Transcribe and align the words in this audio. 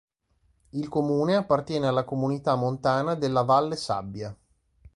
Il 0.71 0.89
comune 0.89 1.35
appartiene 1.35 1.85
alla 1.85 2.03
comunità 2.05 2.55
montana 2.55 3.13
della 3.13 3.43
Valle 3.43 3.75
Sabbia. 3.75 4.35